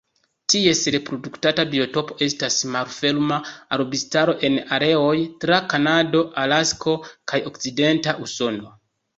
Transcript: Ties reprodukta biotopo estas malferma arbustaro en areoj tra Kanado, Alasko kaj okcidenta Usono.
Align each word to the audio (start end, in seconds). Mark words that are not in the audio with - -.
Ties 0.51 0.79
reprodukta 0.93 1.65
biotopo 1.73 2.15
estas 2.27 2.57
malferma 2.77 3.37
arbustaro 3.77 4.35
en 4.49 4.57
areoj 4.79 5.13
tra 5.45 5.61
Kanado, 5.75 6.25
Alasko 6.47 6.97
kaj 7.33 7.43
okcidenta 7.53 8.19
Usono. 8.29 8.75